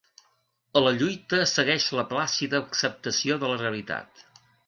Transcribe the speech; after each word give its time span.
A 0.79 0.81
la 0.83 0.93
lluita 1.01 1.41
segueix 1.51 1.85
la 1.99 2.07
plàcida 2.15 2.63
acceptació 2.63 3.39
de 3.43 3.53
la 3.55 3.61
realitat. 3.63 4.27